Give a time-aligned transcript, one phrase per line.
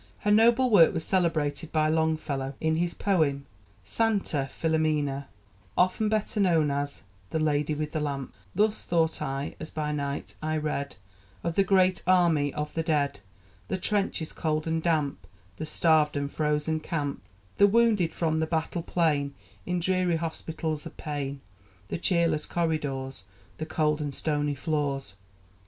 [0.21, 3.45] Her noble work was celebrated by Longfellow, in his poem
[3.83, 5.27] "Santa Filomena,"
[5.77, 10.37] often better known as "The Lady with the Lamp": Thus thought I, as by night
[10.41, 10.95] I read
[11.43, 13.19] Of the great army of the dead,
[13.67, 15.27] The trenches cold and damp,
[15.57, 17.21] The starved and frozen camp,
[17.59, 19.35] The wounded from the battle plain,
[19.67, 21.41] In dreary hospitals of pain,
[21.89, 23.25] The cheerless corridors,
[23.59, 25.17] The cold and stony floors.